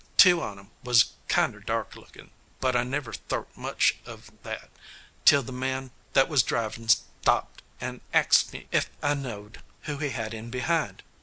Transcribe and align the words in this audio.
Two 0.17 0.41
on 0.41 0.57
'em 0.57 0.71
was 0.83 1.13
kinder 1.27 1.59
dark 1.59 1.95
lookin', 1.95 2.31
but 2.59 2.75
I 2.75 2.81
never 2.81 3.13
thort 3.13 3.55
much 3.55 3.97
of 4.03 4.31
that 4.41 4.71
till 5.25 5.43
the 5.43 5.51
man 5.51 5.91
that 6.13 6.27
was 6.27 6.41
drivin' 6.41 6.89
stopped 6.89 7.61
and 7.79 8.01
axed 8.11 8.51
me 8.51 8.65
ef 8.73 8.89
I 9.03 9.13
knowed 9.13 9.61
who 9.83 9.97
he 9.99 10.09
had 10.09 10.33
in 10.33 10.49
behind. 10.49 11.03